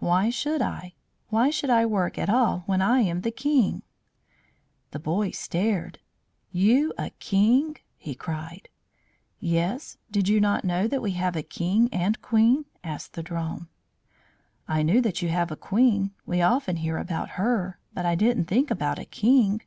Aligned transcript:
"Why 0.00 0.28
should 0.28 0.60
I? 0.60 0.94
Why 1.28 1.48
should 1.50 1.70
I 1.70 1.86
work 1.86 2.18
at 2.18 2.28
all 2.28 2.64
when 2.66 2.82
I 2.82 2.98
am 3.02 3.20
the 3.20 3.30
King?" 3.30 3.82
The 4.90 4.98
boy 4.98 5.30
stared. 5.30 6.00
"You 6.50 6.92
a 6.98 7.10
King!" 7.20 7.76
he 7.96 8.16
cried 8.16 8.68
"Yes. 9.38 9.98
Did 10.10 10.26
you 10.26 10.40
not 10.40 10.64
know 10.64 10.88
that 10.88 11.00
we 11.00 11.12
have 11.12 11.36
a 11.36 11.44
King 11.44 11.88
and 11.92 12.20
Queen?" 12.20 12.64
asked 12.82 13.12
the 13.12 13.22
Drone. 13.22 13.68
"I 14.66 14.82
knew 14.82 15.00
that 15.00 15.22
you 15.22 15.28
have 15.28 15.52
a 15.52 15.56
Queen; 15.56 16.10
we 16.26 16.42
often 16.42 16.78
hear 16.78 16.98
about 16.98 17.38
her. 17.38 17.78
But 17.94 18.04
I 18.04 18.16
didn't 18.16 18.46
think 18.46 18.68
about 18.68 18.98
a 18.98 19.04
King." 19.04 19.62